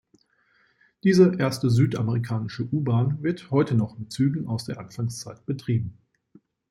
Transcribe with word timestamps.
Diese 1.03 1.35
erste 1.37 1.69
südamerikanische 1.69 2.63
U-Bahn 2.73 3.21
wird 3.21 3.51
heute 3.51 3.75
noch 3.75 3.99
mit 3.99 4.11
Zügen 4.11 4.47
aus 4.47 4.65
der 4.65 4.79
Anfangszeit 4.79 5.45
betrieben. 5.45 5.99